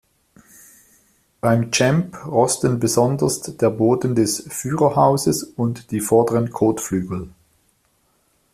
Beim 1.41 1.71
Champ 1.71 2.25
rosten 2.25 2.79
besonders 2.79 3.41
der 3.43 3.69
Boden 3.69 4.15
des 4.15 4.43
Führerhauses 4.49 5.43
und 5.43 5.91
die 5.91 5.99
vorderen 5.99 6.49
Kotflügel. 6.49 7.29